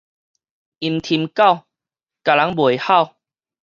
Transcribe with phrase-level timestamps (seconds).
[0.79, 1.63] 陰鴆狗，
[2.23, 3.13] 咬人袂吼